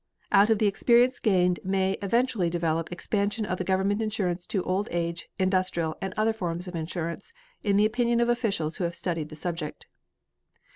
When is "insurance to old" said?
4.01-4.87